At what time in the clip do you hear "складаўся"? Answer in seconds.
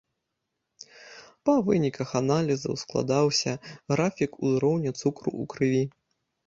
2.85-3.51